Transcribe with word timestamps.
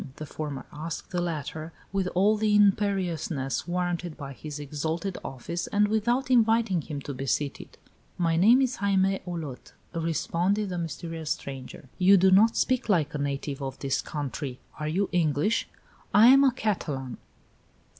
the 0.15 0.25
former 0.25 0.65
asked 0.73 1.11
the 1.11 1.21
latter, 1.21 1.71
with 1.93 2.07
all 2.15 2.35
the 2.35 2.55
imperiousness 2.55 3.67
warranted 3.67 4.17
by 4.17 4.33
his 4.33 4.59
exalted 4.59 5.15
office, 5.23 5.67
and 5.67 5.89
without 5.89 6.31
inviting 6.31 6.81
him 6.81 6.99
to 6.99 7.13
be 7.13 7.27
seated. 7.27 7.77
"My 8.17 8.35
name 8.35 8.63
is 8.63 8.77
Jaime 8.77 9.19
Olot," 9.27 9.73
responded 9.93 10.69
the 10.69 10.79
mysterious 10.79 11.29
stranger. 11.29 11.87
"You 11.99 12.17
do 12.17 12.31
not 12.31 12.57
speak 12.57 12.89
like 12.89 13.13
a 13.13 13.19
native 13.19 13.61
of 13.61 13.77
this 13.77 14.01
country. 14.01 14.59
Are 14.79 14.87
you 14.87 15.07
English?" 15.11 15.69
"I 16.15 16.29
am 16.29 16.43
a 16.43 16.51
Catalan." 16.51 17.17